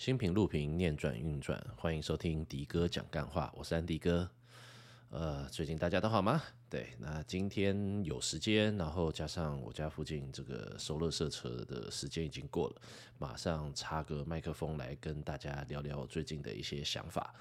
[0.00, 4.26] 新品录屏，念转运转，欢迎收听迪哥讲干话，我是安迪哥。
[5.10, 6.42] 呃，最近大家都好吗？
[6.70, 12.76] 对，那今天有时间，然后加上我家附近这个收热射车的时间已经过了，
[13.18, 17.34] 马上插个麦克风来跟大家聊聊最近的一些想法。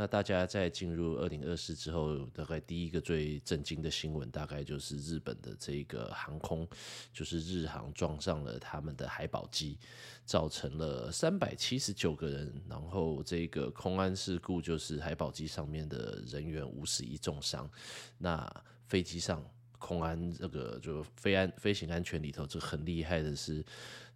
[0.00, 6.66] 那大家在进入二零二四之后，大概第一个最震惊的新闻，大概就是日本的这个航空，
[7.12, 9.78] 就是日航撞上了他们的海保机，
[10.24, 17.70] 造成了三百七十九个人，然后这个空安事故就是海保机上面的人员五死一重伤，
[18.16, 18.50] 那
[18.86, 19.44] 飞机上
[19.78, 23.62] 空安这个就飞安飞行安全里头，这很厉害的是。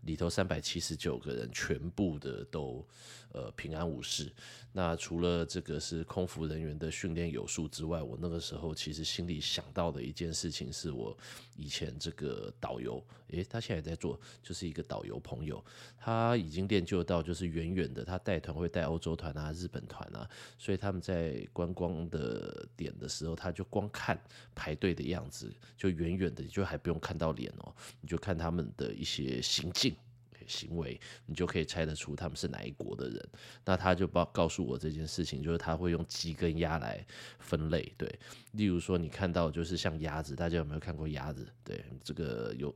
[0.05, 2.87] 里头三百七十九个人全部的都
[3.33, 4.33] 呃平安无事。
[4.77, 11.17] 那除了这个是空服人员的训练有素之外，我那个时候其实心里想到的一件事情是我
[11.55, 15.65] 以前这个导游，诶，他现在也在做，就是一个导游朋友，
[15.97, 20.29] 他已经练就到就是远远的，他带团会带欧洲团啊、日本团啊，
[20.59, 24.21] 所以他们在观光的点的时候，他就光看
[24.57, 29.94] 排队的样子，就远远的，就还不用看到脸哦，你就看他们的一些行径。
[30.47, 33.29] 行为，你就可以猜得出他们是哪一国的人。
[33.65, 37.05] 那他就报告诉我这件事情，就是他会用鸡跟鸭来
[37.39, 37.93] 分类。
[37.97, 38.19] 对，
[38.53, 41.47] 例如说你看到就是像鸭子，大家有没有看过鸭子？
[41.63, 42.75] 对，这个有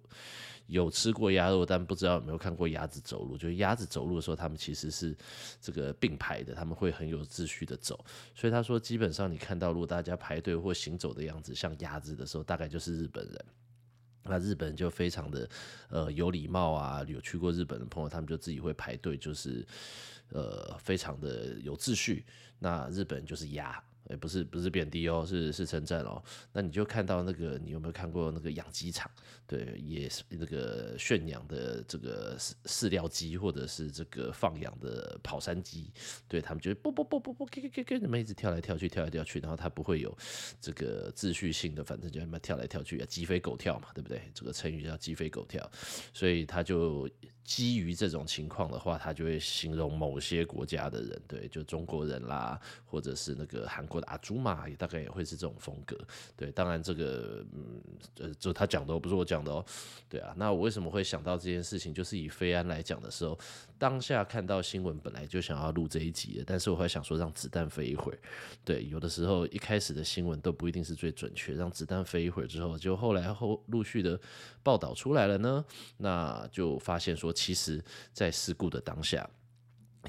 [0.67, 3.37] 有吃过鸭肉，但不知道有没有看过鸭子走路。
[3.37, 5.17] 就是鸭子走路的时候，他们其实是
[5.61, 8.05] 这个并排的，他们会很有秩序的走。
[8.35, 13.45] 所以他说，基本上你看到如果大家排队或行走的样子像鸭子的时候，大概就是日本人。
[14.29, 15.49] 那日本就非常的
[15.89, 19.67] 呃有礼貌啊，有去过日本的朋友，他们就自己会排队，就是
[20.31, 22.25] 呃非常的有秩序。
[22.59, 23.83] 那日本就是鸭。
[24.09, 26.23] 也不是不是贬低哦，是是称赞哦。
[26.53, 29.11] 那你就看到那个，你有没有看过那个养鸡场？
[29.47, 35.91] 对，也是那个驯养的这个饲饲料鸡，或者是这个放养的跑山鸡。
[36.27, 40.17] 对，他们就不不不不不，给给给给，你们一直跳来跳去，跳来跳去，然后它不会有
[40.61, 44.23] 这个秩序性的，反正就那么跳来跳去，鸡飞狗跳嘛，对不对？
[44.35, 45.71] 这个成语叫鸡飞狗跳，
[46.13, 47.09] 所以他就。
[47.45, 55.99] 基于这种情况的话，他就会形容某些国家的人，对，就中国人啦，或者是那个韩国阿朱玛，也大概也会是这种风格，
[56.37, 56.51] 对。
[56.53, 57.81] 当然，这个嗯，
[58.19, 59.65] 呃，就他讲的，不是我讲的哦，
[60.09, 60.35] 对啊。
[60.37, 61.95] 那我为什么会想到这件事情？
[61.95, 63.39] 就是以飞安来讲的时候，
[63.79, 68.19] 当下看到新闻，本来就想要录这一集的，但是我还想说，让子弹飞一会儿，
[68.65, 68.87] 对。
[68.87, 74.21] 有的时候一开始的新闻都不一定是最准确，让子弹飞一会儿之后，就后来后陆续的
[74.63, 75.65] 报道出来了呢，
[75.97, 77.33] 那就发现说。
[77.33, 77.83] 其实，
[78.13, 79.29] 在事故的当下，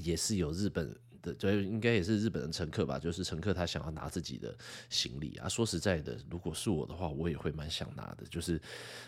[0.02, 0.98] 也是有日本。
[1.22, 4.56] 的，就应该也是日本的乘客吧，就是乘客他想要拿自己的
[4.90, 5.48] 行李啊。
[5.48, 8.26] 说实在的，如果是我的话，我也会蛮想拿的。
[8.30, 8.60] 就是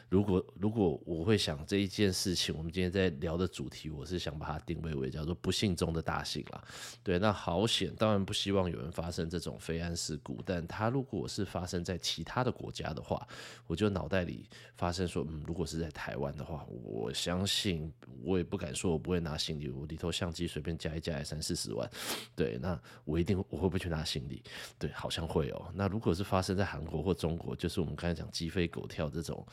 [0.10, 6.64] 如果如果我会想这一件事情，我们今天在聊的主题，我是想把它定位为叫做不幸中的大幸啦。
[7.04, 13.28] 对，那好险，当然不希望有人发生这种飞安事故，但他如果是发生在其他的国家的话，
[13.68, 17.92] 我就脑袋里发生说，嗯，如果是在台湾的话，我相信
[18.24, 21.90] 我也不敢说我不会拿行李，我里头相机随便加一加也三四十万。
[22.36, 24.44] 对，那我一定我会不会去拿行李？
[24.80, 25.72] 对，好像会哦。
[25.74, 29.46] 那如果是发生在韩国或中国，就是我们刚才讲鸡飞狗跳这种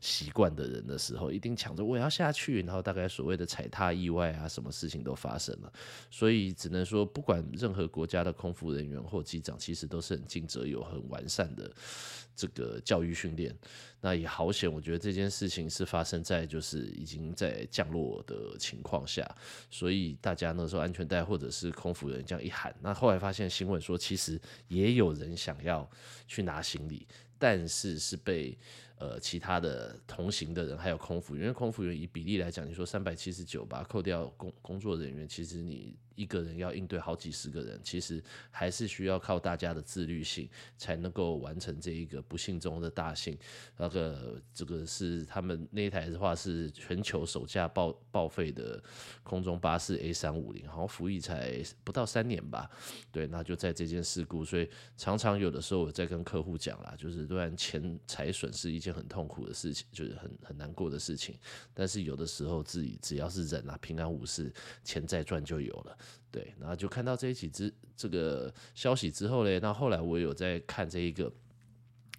[0.00, 5.72] 习惯的人的时候，一定抢着我要下去，然后大概所谓的踩踏意外啊，什么事情都发生了。
[6.10, 11.70] 所以只能说，不管任何国家的空服人员或机长，其实都是很尽责、有很完善的
[12.34, 13.56] 这个教育训练。
[13.98, 19.28] 那也好险，我觉得这件事情是发生在就是已经在降落的情况下，
[19.68, 25.90] 所以大家那时候安全带或者是空服人这样一喊，那后来发现新闻说，其实也有人想要
[26.28, 27.06] 去拿行李，
[27.38, 28.58] 但是是被。
[28.98, 43.36] 呃，其他的同行的人还有空服员，因为空服员以比例来讲，你说三百七十九吧，扣掉工工作人员，其实你一个人要应对好几十个人，其实还是需要靠大家的自律性才能够完成这一个不幸中的大幸。
[43.76, 48.82] 那个这个是他们那一台的话是全球首架报报废的
[49.22, 52.70] 空中巴士 A 三五零，好像服役才不到三年吧？
[53.12, 58.80] 对，那就在这件事故，所以常常有的时候我在跟客户讲啦，就是虽然钱财损失一。
[58.86, 61.36] 件很痛苦的事情，就是很很难过的事情。
[61.74, 64.48] 但是有的时候自己只要是人啊，平安无事，
[64.84, 65.98] 钱再赚就有了。
[66.30, 71.32] 对，然后就看到这一起之这个消息之后嘞，那后来我有在看这一个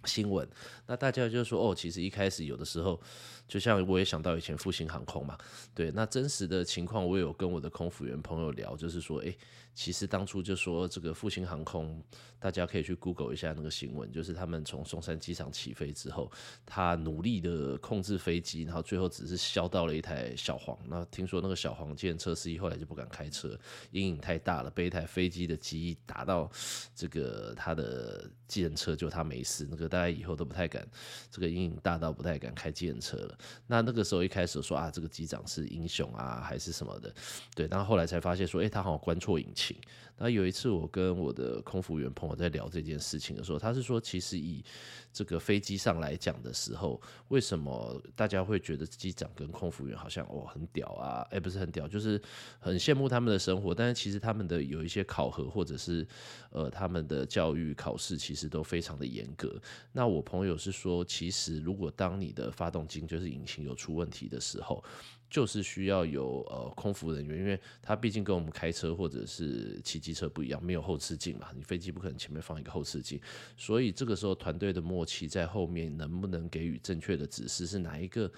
[0.04, 0.48] 新闻，
[0.86, 3.00] 那大家就说哦，其实一开始有的时候，
[3.48, 5.36] 就像我也想到以前复兴航空嘛，
[5.74, 9.36] 对，那真实的情况，我也有跟我的空服员朋友聊，就是说，诶，
[9.74, 12.02] 其实当初就说这个复兴航空，
[12.38, 16.30] 大家可以去 Google 一下那个新闻，就是他们从松山机场起飞之后，
[16.66, 23.58] 他努力的控制飞机，然后最后只是削到了一台小黄，那听说那个小黄计程车司机后来就不敢开车，
[23.92, 26.50] 阴影太大了，被一台飞机的机翼打到
[26.94, 29.98] 这个他的计程车，就他没事，那个大。
[29.98, 30.86] 家以后都不太敢，
[31.30, 33.37] 这个阴影大到不太敢开计程车了。
[33.66, 37.14] 那那个时候一开始说啊，这个机长是英雄啊，还是什么的？
[37.54, 39.76] 对，然后后来才发现说，哎，他好像关错引擎。
[40.20, 44.64] 那有一次我跟我的空服员朋友在聊这件事情的时候，他是说，其实以
[45.12, 51.24] 这个飞机上来讲的时候，为什么大家会觉得机长跟空服员好像哦很屌啊？
[51.30, 52.20] 哎，不是很屌，就是
[52.58, 53.72] 很羡慕他们的生活。
[53.72, 56.04] 但是其实他们的有一些考核或者是
[56.50, 59.56] 呃他们的教育考试，其实都非常的严格。
[59.92, 64.82] 那我朋友是说，其实如果当你的发动机就是引擎有出问题的时候，
[65.30, 73.20] 就是需要有呃空服人员，因为他毕竟跟我们开车或者是骑机车不一样，没有后视镜嘛，你飞机不可能前面放一个后视镜，
[73.56, 78.30] 所以这个时候团队的默契在后面能不能给予正确的指示，是哪一个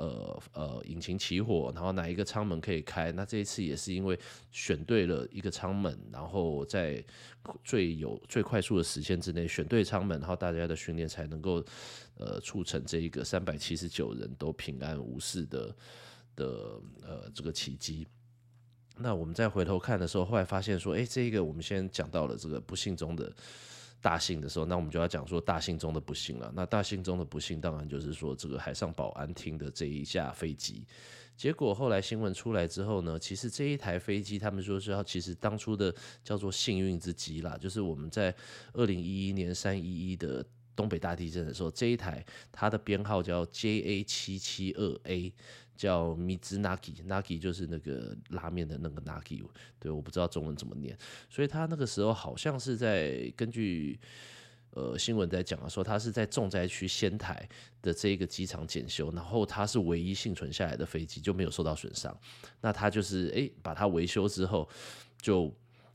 [0.00, 3.12] 呃呃引擎起火，然后哪一个舱门可以开？
[3.12, 4.18] 那这一次也是因为
[4.50, 7.04] 选对了一个舱门，然后在
[7.62, 11.64] 最有最快速的时间之内选对舱门，然后大家的训练才能够
[12.16, 15.74] 呃促成这一个三百七十九人都平安无事的。
[16.36, 18.06] 的呃，这个奇迹。
[18.96, 23.30] 那我们再回头看的时候，后来发现说，哎，这一个我们先讲到了这个不幸中的
[24.00, 26.52] 大幸的时候，那我们就要讲说大幸中的不幸了。
[26.54, 30.86] 那大幸中的不幸，当然就是说这个海上保安厅的这一架飞机。
[31.36, 38.34] 结果后来新闻出来之后呢，其实这一台飞机，他们说是要，其实当初的叫做幸运之机啦，就是我们在
[38.72, 40.44] 二零一一年三一一的。
[40.76, 45.30] 东北大地震的时候，这一台它的编号叫 JA 七七二 A，
[45.80, 49.42] 叫 Mizunagi，Nagi 就是那个拉面的那个 Nagi，
[49.78, 50.94] 对，我不知道中文怎么念，
[51.30, 53.98] 所以他那个时候好像是在根据
[54.72, 57.48] 呃新闻在讲啊说，他是在重灾区仙台
[57.80, 62.14] 的这个机场检修，然后他是唯一幸存下来的飞机，就没有受到损伤。
[62.60, 64.68] 那他就是诶、把它维修之后
[65.22, 65.50] 就。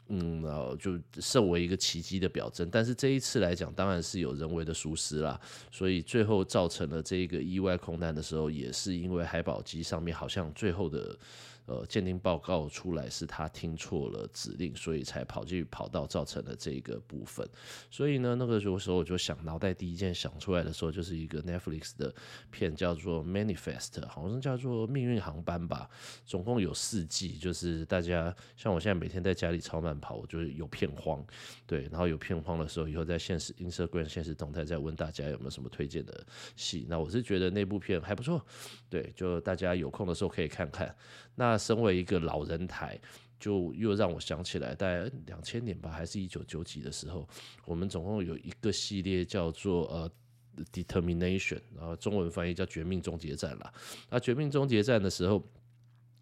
[0.07, 5.39] 嗯，然后就设为一个奇迹的表征，但是这一次来讲，当然是有人为的疏失啦，
[5.71, 11.17] 所以最后造成了这个意外空难的时候，也是因为海保机上面好像最后的。
[11.65, 17.47] 呃，鉴定报告出来是他听错了指令，所以才跑进跑道造成了这个部分。
[17.89, 22.13] 所以呢，那个时候我就想，脑袋第一件想出来的时候，就是一个 Netflix 的
[22.51, 25.89] 片，叫做《Manifest》，好像叫做《命运航班》吧。
[26.25, 31.25] 总共有四季，就是大家像我现在每天在家里超慢跑，我就是有片荒，
[31.65, 36.25] 对，然后有片荒的时候，以后在现实 Instagram 现实动态再问大家有没有什么推荐的
[36.55, 36.85] 戏。
[36.87, 38.45] 那我是觉得那部片还不错，
[38.89, 40.95] 对，就大家有空的时候可以看看。
[41.37, 42.99] 那身为一个老人台，
[43.39, 47.27] 就又让我想起来，大概两千年吧，还是一九九几的时候，
[47.65, 50.11] 我们总共有一个系列叫做呃
[50.71, 53.73] 《Determination》，然后中文翻译叫《绝命终结战》啦。
[54.09, 55.43] 那《绝命终结战》的时候。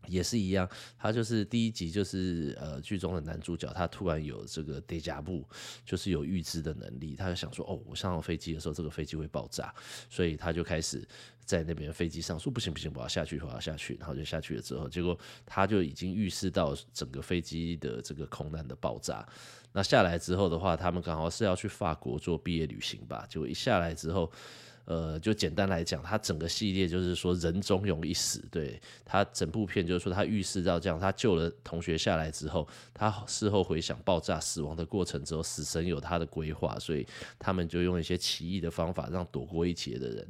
[0.08, 5.44] 也是一样，他就是第一集就是呃剧中的男主角，他突然有这个 déjà vu，
[5.86, 9.74] 就是有预知的能力，他就想说哦，我上了飞机的时候这个飞机会爆炸，
[10.10, 11.08] 所以他就开始
[11.46, 19.28] 在那边飞机上说不行不行，我要下去，我要下去，然后就下去了之后，结果他就已经预示到整个飞机的这个空难的爆炸。
[19.72, 24.32] 那下来之后的话，他们刚好是要去法国做毕业旅行吧，结果一下来之后。
[24.86, 37.08] 呃，就简单来讲，他整个系列就是说人终有一死，对，他整部片就是说他预示到这样，他救了同学下来之后，他事后回想爆炸死亡的过程之后，死神有他的规划，所以
[37.40, 40.28] 他们就用一些奇异的方法让躲过一劫的人，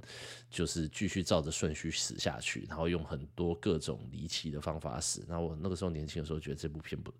[0.51, 5.25] 就是继续照着顺序死下去，然后用很多各种离奇的方法死。
[5.27, 7.11] 那我那个时候年轻的时候觉得这部片不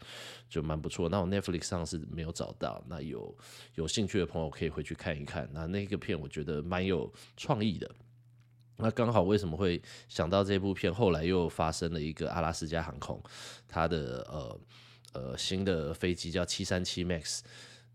[0.48, 3.36] 就蛮不错，那我 Netflix 上是没有找到，那有
[3.74, 5.50] 有兴趣的朋友可以回去看一看。
[5.52, 7.90] 那那个片我觉得蛮有创意的。
[8.78, 10.94] 那刚好为什么会想到这部片？
[10.94, 13.22] 后来又发生了一个阿拉斯加航空，
[13.68, 14.60] 它的呃
[15.14, 17.42] 呃新的飞机叫七三七 MAX。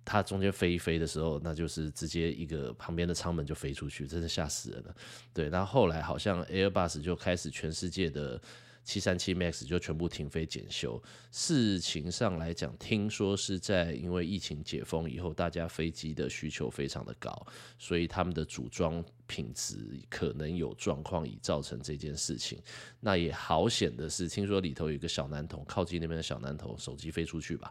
[0.05, 4.97] 它中间飞一飞的时候，那就是直接一个旁边的舱门就飞出去，真是吓死人了。
[5.35, 8.41] 对，那后来好像 Airbus 就开始全世界的
[8.89, 10.99] 七三七 MAX 就全部停飞检修。
[11.31, 17.47] 事情上来讲，听说是在因为疫情解封以后，大家飞机的需求非常的高，
[17.79, 19.77] 所以他们的组装品质
[20.09, 22.59] 可能有状况，以造成这件事情。
[22.99, 27.71] 那也好险的是，听说里头有一个小男童，靠近那边的小男童，手机飞出去吧。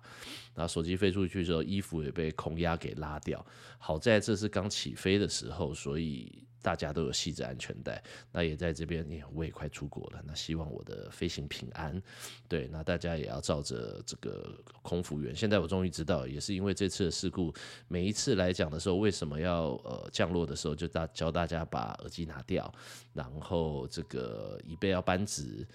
[0.54, 3.44] 那手机飞出去之后，衣服也被空压给拉掉。
[3.80, 6.44] 好在这是刚起飞的时候，所以。
[6.62, 10.22] 大家都有系着安全带，那也在这边，我也快出国了。
[10.26, 12.02] 那希望我的飞行平安。
[12.48, 15.36] 对，那大家也要照着这个空服员。
[15.36, 17.54] 现在我终于知道，也是因为这次的事故，
[17.88, 22.74] 每一次来讲的时候，为什么要呃降落的时候就大教大家把耳机拿掉，
[23.14, 25.68] 然后这个椅背要扳直。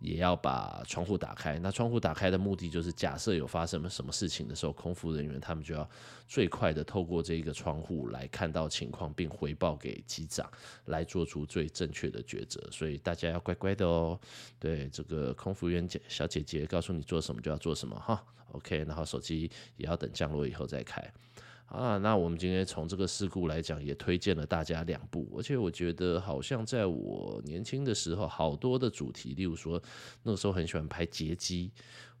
[0.00, 1.58] 也要把窗户打开。
[1.58, 5.88] 那窗户打开的目的就是，假设有发生什么事情的时候，空服人员他们就要
[6.26, 10.50] 最快的透过这个窗户来看到情况，并回报给机长，
[10.86, 12.60] 来做出最正确的抉择。
[12.70, 14.18] 所以大家要乖乖的哦。
[14.58, 18.24] 对，这个空服员姐小姐姐告诉你做什么就要做什么哈。
[18.52, 21.00] OK，然后手机也要等降落以后再开。
[21.70, 29.80] 啊，那我们今天从这个事故来讲，也推荐了大家两部，而且我觉得好像在我年轻的时候，好多的主题，例如说
[30.24, 31.70] 那个时候很喜欢拍劫机。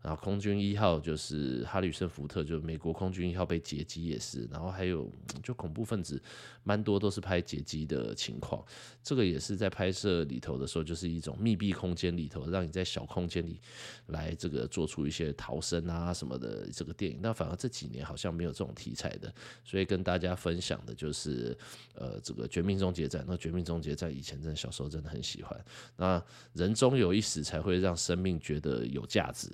[0.02, 5.10] 然后空军一号就是哈里森福特，就是美国空军一号被劫机也是，然后还有
[5.42, 6.20] 就恐怖分子，
[6.64, 8.64] 蛮多都是拍劫机的情况。
[9.02, 13.60] 这个也是在拍摄里头的时候，就是一种密闭空间里头，让你在小空间里
[14.06, 17.18] 来这个做出一些逃生啊什么的这个电影。
[17.20, 19.32] 那反而这几年好像没有这种题材的，
[19.64, 21.56] 所以跟大家分享的就是
[21.94, 23.22] 呃这个绝命终结战。
[23.28, 25.64] 那绝命终结战以前真的小时候真的很喜欢。
[25.96, 26.22] 那
[26.54, 29.50] 人终有一死，才会让生命觉得有价值。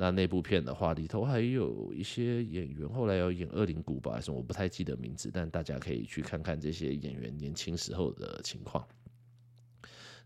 [0.00, 8.86] 那那部片的话，里头还有一些演员，后来有演《恶灵古堡》还是，我不太记得名字，但大家可以去看看这些演员年轻时候的情况。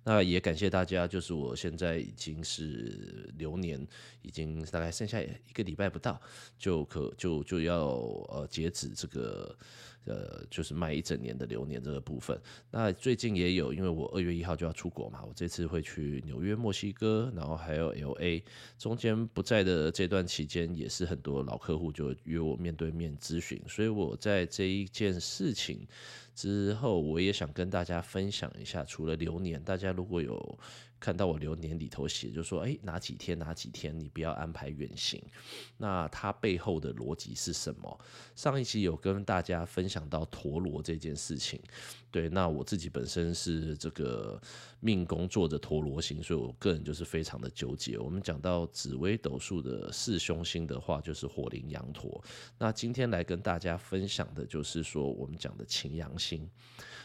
[0.04, 3.86] 那也感谢大家，就是我现在已经是流年，
[4.20, 6.20] 已经大概剩下一个礼拜不到，
[6.58, 7.86] 就可就就要
[8.28, 9.56] 呃截止这个。
[10.04, 12.40] 呃，就是卖一整年的流年这个部分。
[12.70, 18.42] 那最近也有，因为我二月一号就要出国嘛，我这次会去纽约、墨西哥，然后还有 LA。
[18.78, 23.62] 中间不在的这段期间，也是很多老客户就约我面对面咨询。
[23.68, 25.86] 所以我在这一件事情
[26.34, 30.58] 之后，我也想跟大家分享一下，除了流年，大家如果有。
[31.02, 35.20] 看到我流年里头写，就说，哎，哪几天哪几天你不要安排远行，
[35.76, 38.00] 那它背后的逻辑是什么？
[38.36, 41.60] 上一期有跟大家分享到陀螺这件事情，
[42.12, 44.38] 对，那我自己本身是这个
[44.80, 47.98] 命宫坐着陀螺星，所以我个人就是非常的纠结。
[47.98, 52.22] 我们讲到紫微斗数的四凶星的话，就是火铃羊陀。
[52.58, 56.46] 那今天来跟大家分享的就是说，我们讲的擎羊星。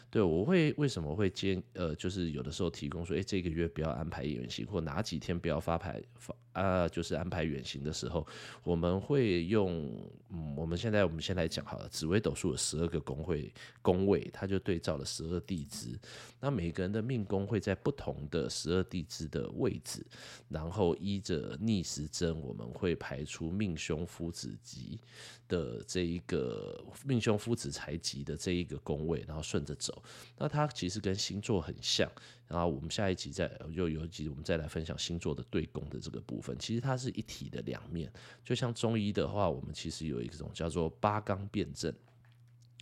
[0.10, 8.26] 对，我会为什么会接呃，就是有的时候提供说，哎，这个月不要安排远行，或哪几天不要发牌发啊，就是安排远行的时候，
[8.64, 9.96] 我们会用，
[10.30, 15.98] 嗯，我们现在我们先来讲好了，紫微斗数的十二个宫会宫位，它就对照了十二地支，
[16.40, 20.04] 那每个人的命宫会在不同的十二地支的位置，
[20.50, 25.00] 然后依着逆时针，我们会排出命凶夫子吉
[25.48, 30.02] 的这一个命凶夫子财吉的这一个宫位，然后顺着走。
[30.38, 32.12] 那它其实跟星座很像，
[32.48, 36.58] 然后我们下一集再就有一集我们再来分享星座的对宫的这个部分。
[36.58, 38.12] 其实它是一体的两面，
[38.44, 41.94] 就像中医的话，我们其实有一种叫做八纲辨证。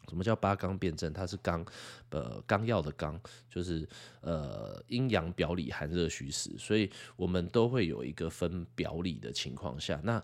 [0.08, 1.12] 什么叫八纲辨证？
[1.12, 1.66] 它是纲，
[2.10, 3.20] 呃，纲要的纲，
[3.50, 3.88] 就是
[4.22, 10.24] 呃阴阳表里寒热虚实，所以我们都会有一个分表里的情况下，那。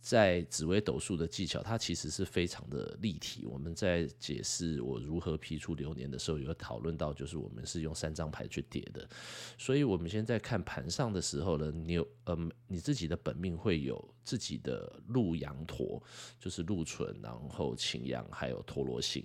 [0.00, 3.44] 在紫微斗数的技巧，它其实是非常的立体。
[3.44, 9.08] 我们在解释我如何批出流年的时候，有讨论到，就是我们是用三张牌去叠的。
[9.58, 12.38] 所以，我们现在看盘上的时候呢，你有呃，
[12.68, 16.00] 你自己的本命会有自己的禄羊陀，
[16.38, 19.24] 就是禄存，然后擎羊，还有陀罗星。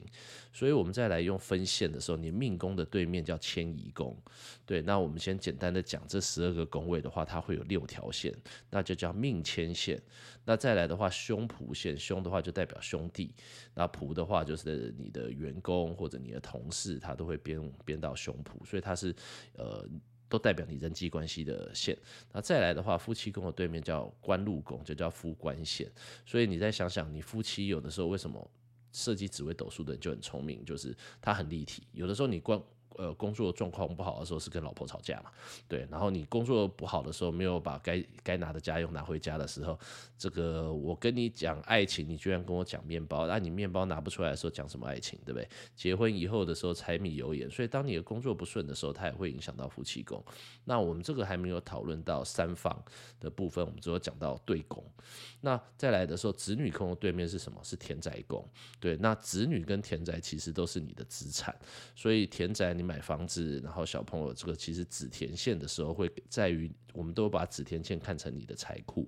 [0.52, 4.18] 所以我们再来用分线的时候，你命宫的对面叫迁移宫。
[4.66, 8.36] 对，那我们先简单的讲这十二个宫位的话，它会有六条线，
[8.72, 10.02] 那就叫命迁线。
[10.44, 13.34] 那再来的话，凶仆线，胸的话就代表兄弟，
[13.76, 19.16] 那仆的话就是你的员工或者你的同事，他都会编编到凶仆，所以它是
[19.54, 19.88] 呃
[20.28, 21.98] 都代表你人际关系的线。
[22.32, 25.92] 那再来的话，夫妻宫的对面叫官禄宫，就叫夫官线。
[26.26, 28.50] 所以你再想想，你夫妻有的时候为什么
[28.94, 31.84] 设计紫微斗数的人就很聪明，就是他很立体。
[31.92, 32.62] 有的时候你光
[32.98, 35.32] 呃工作状况不好的时候是跟老婆吵架嘛，
[35.68, 39.80] 对，然后你工作不好的时候没有把该该拿的家用拿回家的时候，
[40.18, 45.48] 这个我跟你讲爱情，你居然跟我讲面包，那、你面包拿不出来的时候讲什么爱情，对不对？
[45.76, 50.24] 结婚以后的时候柴米油盐，所以当你的工作不顺的时候，它也会影响到夫妻宫。
[50.66, 52.84] 那我们这个还没有讨论到三方
[53.20, 54.84] 的部分，我们只有讲到对宫。
[55.42, 57.60] 那再来的时候，子女宫的对面是什么？
[57.64, 58.48] 是田宅宫。
[58.80, 61.56] 对，那子女跟田宅其实都是你的资产，
[61.96, 69.08] 所以田宅你买房子，然后小朋友这个其实子田线的时候会在于，我们都把子田线看成你的财库。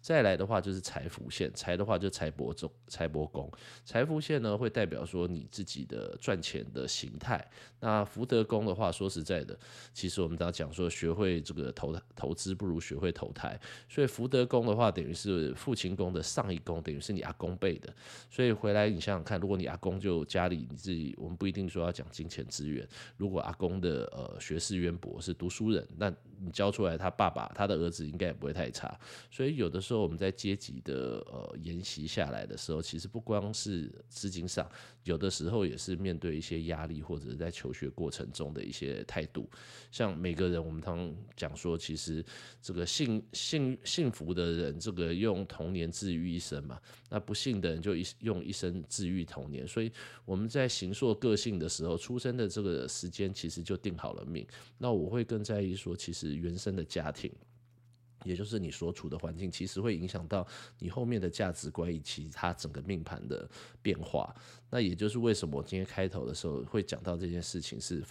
[0.00, 3.50] 再来的话就是财福线，财的话就财帛中财帛宫，
[3.84, 7.46] 财福线呢会代表说你自己的赚钱的形态。
[7.80, 9.58] 那福德宫的话，说实在的，
[9.92, 13.60] 其实我们都要讲说学会这个投投资不如学会投胎，
[13.90, 17.94] 所以福德宫的话等于是父亲宫的上一宫，等于是你阿公辈的。
[18.30, 22.88] 所以回来你想想看，如果你阿公就家里你自己，我们不一定说要讲金钱资源。
[23.16, 28.98] 如果阿公的呃学识渊博是读书人，那你教出来他爸爸他的儿子应该也不会太差。
[29.30, 30.00] 所以有的时候。
[30.00, 34.66] 我们在阶级的呃沿袭下来的时候，其实不光是资金上，
[35.04, 39.46] 有的时候也是面对一些压力，或者是在求学过程中的一些态度。
[39.92, 42.24] 像每个人，我们常讲说，其实
[42.62, 46.76] 这个幸幸幸福的人，这个用童年治愈一生嘛；
[47.10, 49.68] 那不幸的人就一用一生治愈童年。
[49.68, 49.92] 所以
[50.24, 54.46] 我们在形塑个性的时候，出生的这个时间其实就定好了命。
[54.76, 57.32] 那我会更在意说，其实原生的家庭。
[58.22, 60.46] 也就是你所处的环境，其实会影响到
[60.78, 63.48] 你后面的价值观以及他整个命盘的
[63.80, 64.36] 变化。
[64.70, 68.02] 那也就是为什么我今天开头的时候会讲到这件事情，是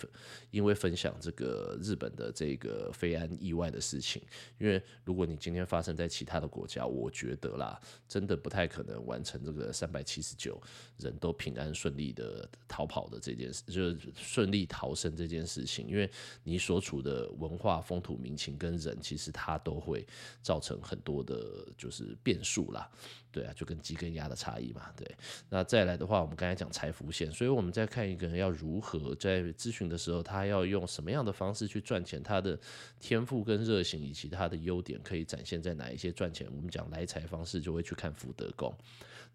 [0.52, 4.22] 因为分享这个日本的这个飞安意外的事情。
[4.58, 10.62] 因为如果你今天发生在其他的国家，我觉得啦，真的不太可能完成这个三百七十九
[10.98, 15.88] 人都平安顺利的逃跑的这件事，就是顺利逃生这件事情。
[15.88, 16.10] 因为
[16.44, 20.06] 你所处的文化、风土民情跟人，其实它都会
[20.42, 22.90] 造成很多的，就是变数啦。
[23.32, 24.92] 对啊，就跟鸡跟鸭的差异嘛。
[24.98, 25.08] 对，
[25.50, 32.60] 那再来的话，我们刚来讲财富线，所以我们在看一个人要如何在咨询的时候，他要用什么样的方式去赚钱，他的
[33.00, 36.48] 天赋跟热情以及他的优点可以展现在哪一些赚钱？
[36.54, 38.74] 我们讲来财方式，就会去看福德宫。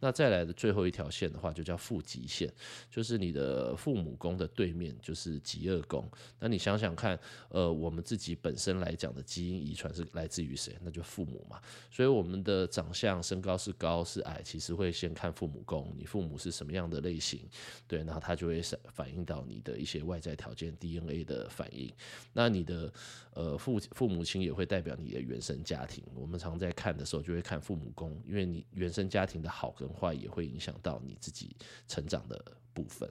[0.05, 2.53] 那再来的最后一条线的话，就叫父极线，
[2.91, 6.07] 就是你的父母宫的对面就是极恶宫。
[6.39, 7.19] 那你想想看，
[7.49, 10.77] 呃，我们自己本身来讲的基因遗传是来自于谁？
[10.83, 11.59] 那就父母嘛。
[11.91, 17.41] 所以我们的长相、身高是高是矮，其实会先看父母宫，你父母是什么样的类型，
[17.89, 18.61] 对，然后它就会
[18.93, 21.91] 反映到你的一些外在条件 DNA 的反应。
[22.35, 22.93] 那你的
[23.33, 26.05] 呃父父母亲也会代表你的原生家庭。
[26.15, 31.57] 我们常在看的时候就会看父母宫，因为你原生家庭的好跟话也会影响到你自己
[31.89, 33.11] 成长的部分。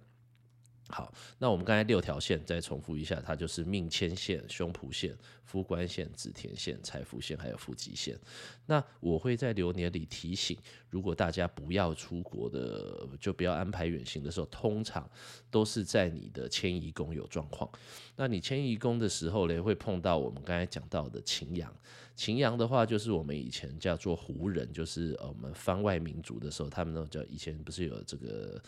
[0.90, 8.20] 好，那我们刚才六条线再重复一下，它就是命迁线、胸脯线、夫官线、子田线、财富线，还有父吉线。
[8.66, 10.56] 那我会在流年里提醒，
[10.90, 15.10] 如果大家不要出国的，就不要安排远行的时候，通常
[15.50, 17.68] 都是在你的迁移宫有状况。
[18.18, 21.74] 那你迁移宫的时候呢，会碰到我们刚才讲到的擎羊。
[22.16, 28.62] 擎羊的话，就是我们以前叫做胡人，就是我们番外民族的时候，他们那叫以前不是有这个。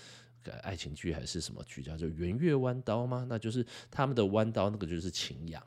[0.61, 3.25] 爱情剧还是什么剧叫做圆月弯刀吗？
[3.29, 5.61] 那就是他们的弯刀，那个就是擎羊，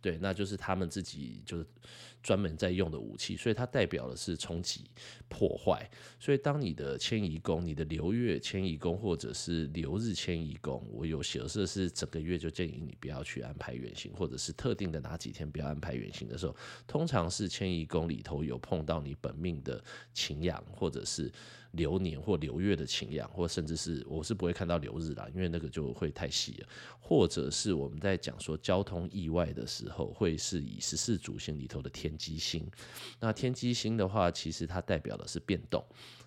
[0.00, 1.66] 对，那就是他们自己就是
[2.22, 4.90] 专门在用的武器，所以它代表的是冲击、
[5.28, 5.88] 破坏。
[6.18, 16.54] 所以当你的迁移宫、你的流月迁移宫或者是流日迁移宫，我有写的是整个月就建议你不要去安排远行，或者是特定的哪几天不要安排远行的时候，
[16.86, 21.32] 通常是迁移宫里头有碰到你本命的擎羊，或者是。
[21.78, 26.68] 流年或流月的擎羊，或甚至是我是不会看到流日啦，因为那个就会太细了。
[27.00, 32.68] 或者是我们在讲说交通意外的时候，会是以十四主星里头的天机星。
[33.18, 35.82] 那天机星的话，其实它代表的是变动。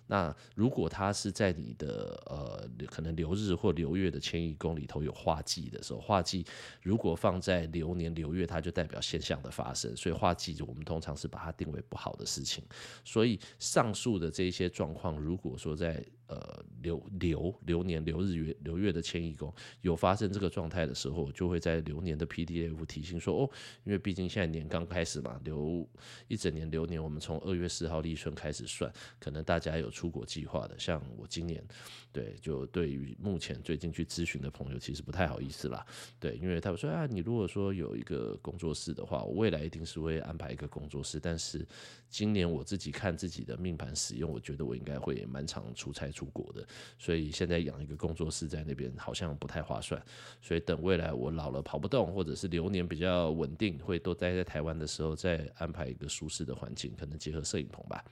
[0.08, 6.44] 那如果它是在你的呃可能流日或流月的迁移宫里头有化忌的时候，化忌
[6.82, 12.64] 如果放在流年流月，它就代表现象的发生，所以化忌我们通常是把它定为不好的事情。
[13.04, 23.50] 所以上述的这些状况，如果说在呃，流流流年流日月流月的迁移宫有发生这个状态的时候，就会在流年的 PDF 提醒说哦，
[23.84, 25.86] 因为毕竟现在年刚开始嘛，流
[26.28, 28.90] 一整年流年，我们从二月四号立春开始算，
[29.20, 31.62] 可能大家有出国计划的，像我今年，
[32.10, 35.84] 对，就对于目前最近去咨询的朋友，其实不太好意思啦，
[36.18, 41.66] 对，因为他们说啊，你如果说有一个工作室的话，我未来一定是会安排一个工作室，但是
[42.08, 46.21] 今年我自己看自己的命盘使用，我觉得我应该会蛮常出差出。
[46.22, 46.64] 出国的，
[47.00, 50.00] 所以现在养一个工作室在那边好像不太划算。
[50.40, 58.04] 所以等未来我老了跑不动，或者是流年比较稳定，会都待在台湾的时候，再安排一个舒适的环境，可能结合摄影棚吧。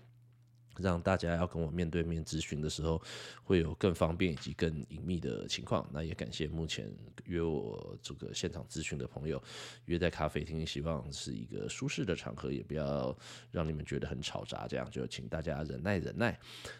[0.81, 3.01] 让大家要跟我面对面咨询的时候，
[3.43, 5.89] 会有更方便以及更隐秘的情况。
[5.93, 6.91] 那也感谢目前
[7.25, 9.43] 约我这个现场咨询的朋友，
[9.87, 13.17] 约在咖啡厅，希望是一个舒适的场合，也不要
[13.51, 14.67] 让你们觉得很吵杂。
[14.69, 16.39] 这样就请大家忍耐忍耐。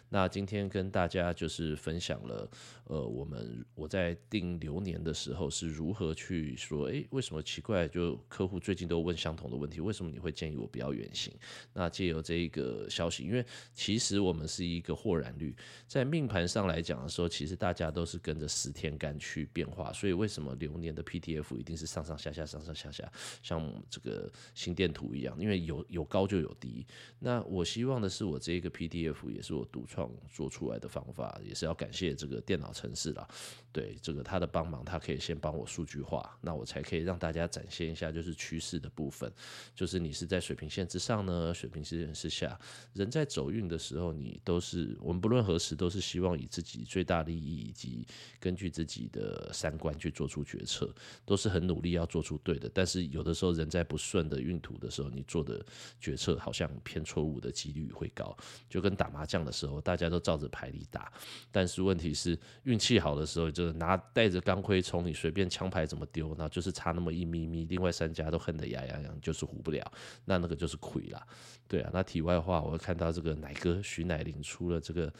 [0.09, 2.49] 那今天跟大家就是分享了，
[2.85, 7.87] 呃，我们我在定流年的时候是如何去说，诶，为什么奇怪？
[7.87, 11.33] 就客户最近都问相同的问题，为什么你会建议我不要远行？
[11.73, 15.53] 那借由这一个消息，因为其其实我们是一个豁然率，
[15.85, 23.11] 在命盘上来讲的时候，其实大家都是跟着十天干去变化，所以为什么流年的 PDF 一定是上上下下、上上下下，
[23.43, 25.37] 像这个心电图一样？
[25.37, 26.87] 因为有有高就有低。
[27.19, 33.27] 那我希望的是，我这个 PDF 也是我独创做出来的方法，也是要感谢这个电脑城市啦。
[33.71, 39.31] 对这个他的帮忙，他可以先帮我数据化，那我才可以让大家展现一下，就是趋势的部分，
[39.73, 42.59] 就是你是在水平线之上呢，水平线之下，
[42.93, 48.05] 人在走运的时候，你都是我们不论何时都是希望以自己最大利益以及
[48.39, 50.93] 根据自己的三观去做出决策，
[51.25, 52.69] 都是很努力要做出对的。
[52.73, 55.65] 但是有的时候人在不顺的运途的时候，你做的
[55.99, 58.35] 决策好像偏错误的几率会高，
[58.69, 61.11] 就跟打麻将的时候，大家都照着牌理打，
[61.51, 69.91] 但是问题是运气好的时候拿带着钢盔冲，你随便枪牌怎么丢，那就是差那么一咪咪，另外三家都恨得牙痒痒，就是胡不了，
[70.23, 71.21] 那那个就是亏了。
[71.67, 75.13] 对啊，那题外话，我看到这个奶哥徐乃麟出了这个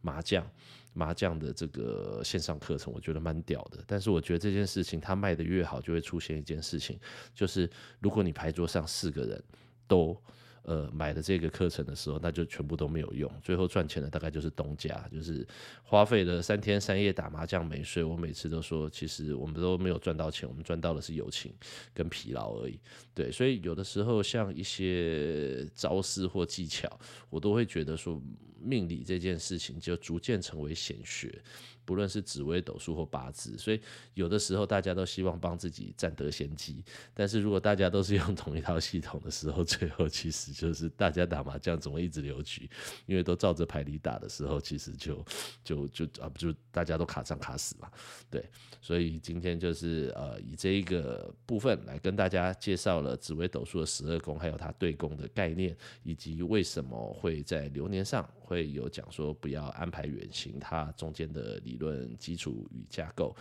[0.00, 0.44] 麻将
[0.92, 3.78] 麻将的这个线上课程，我觉得蛮屌的。
[3.86, 6.98] 但是我觉得这件事情他卖得越好，就会出现一件事情，
[7.34, 9.44] 就是如果你牌桌上四个人
[9.86, 10.20] 都。
[10.66, 15.46] 呃，买的这个课程的时候，那就全部都没有用，最后赚钱的大概就是东家，就是
[15.84, 18.02] 花费了三天三夜打麻将没睡。
[18.02, 21.54] 我每次都说，其实我们都没有赚到钱，我们赚到的是友情
[21.94, 22.80] 跟疲劳而已。
[23.14, 26.98] 对，所以有的时候像一些招式或技巧，
[27.30, 28.20] 我都会觉得说，
[28.60, 31.40] 命理这件事情就逐渐成为显学。
[31.86, 33.80] 不论是紫微斗数或八字，所以
[34.14, 36.84] 有的时候大家都希望帮自己占得先机。
[37.14, 42.68] 但是如果大家都是用同一套系统的时候， 最后其实就是大家打麻将总会一直留局，
[43.06, 45.24] 因为都照着牌理打的时候，其实就
[45.62, 47.88] 就就啊不就大家都卡上卡死嘛。
[48.28, 48.44] 对，
[48.80, 63.34] 所以今天就是呃以这一个部分来跟大家介绍了紫微斗数的十二宫，还有它对宫的概念，以及为什么会在流年上会有讲说不要安排远行，它中间的理论基础与架构。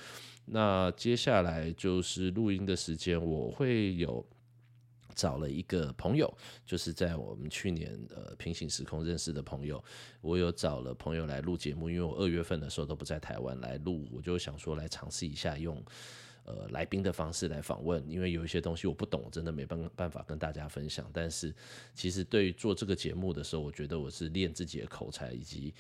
[0.45, 4.23] 那接下来就是录音的时间，我会有
[5.15, 6.31] 找了一个朋友，
[6.65, 9.83] 就是在我们去年呃平行时空认识的朋友，
[10.21, 15.83] 我有找了朋友来录节目，因为我二月份的时候都不在台湾来录，我就想说来尝试一下用。
[16.47, 21.09] 呃，来宾的方式来访问，因为有一些东西我不懂，真的没办办法跟大家分享。
[21.11, 21.51] 但是，
[21.95, 25.73] 其实对于做这个节目的时候，我觉得我是练自己的口才以及。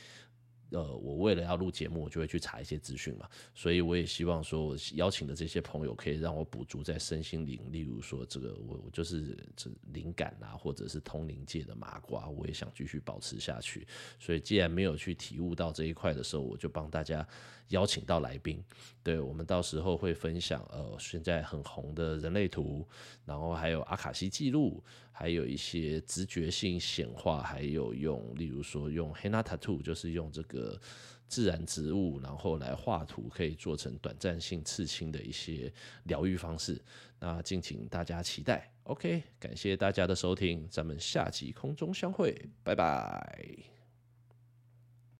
[0.71, 13.87] 呃，我为了要录节目，我就会去查一些资讯嘛，所以我也希望说，我邀请的这些朋友可以让我补足在身心灵，例如说这个我我就是这灵感啊，或者是通灵界的麻瓜，我也想继续保持下去。
[14.19, 17.25] 所以既然没有去体悟到这一块的时候，我就帮大家
[17.69, 18.63] 邀请到来宾，
[19.03, 22.87] 对，我们到时候会分享呃现在很红的人类图，
[23.23, 24.83] 然后还有阿卡西记录。
[25.17, 30.79] 还有一些直觉性显化，还有用，例如说用 Henna Tattoo，就是用这个个
[31.27, 35.71] 自然植物，然后来画图，可以做成短暂性刺青的一些
[36.05, 36.81] 疗愈方式。
[37.19, 38.71] 那敬请大家期待。
[38.83, 43.74] OK，感谢大家的收听，咱们下集空中相会，拜拜。